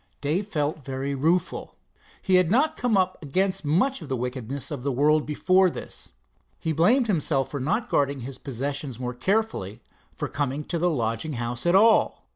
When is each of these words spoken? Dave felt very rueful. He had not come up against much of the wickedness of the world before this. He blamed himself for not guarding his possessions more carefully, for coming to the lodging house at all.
Dave 0.19 0.47
felt 0.47 0.83
very 0.83 1.13
rueful. 1.13 1.75
He 2.23 2.33
had 2.33 2.49
not 2.49 2.75
come 2.75 2.97
up 2.97 3.21
against 3.21 3.63
much 3.63 4.01
of 4.01 4.09
the 4.09 4.15
wickedness 4.17 4.71
of 4.71 4.81
the 4.81 4.91
world 4.91 5.27
before 5.27 5.69
this. 5.69 6.11
He 6.59 6.73
blamed 6.73 7.05
himself 7.05 7.51
for 7.51 7.59
not 7.59 7.87
guarding 7.87 8.21
his 8.21 8.39
possessions 8.39 8.97
more 8.99 9.13
carefully, 9.13 9.79
for 10.15 10.27
coming 10.27 10.63
to 10.63 10.79
the 10.79 10.89
lodging 10.89 11.33
house 11.33 11.67
at 11.67 11.75
all. 11.75 12.25